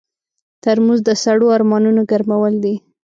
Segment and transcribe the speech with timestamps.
[0.63, 2.75] ترموز د سړو ارمانونو ګرمول دي.